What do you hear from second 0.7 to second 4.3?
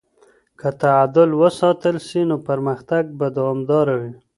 تعادل وساتل سي نو پرمختګ به دوامداره وي.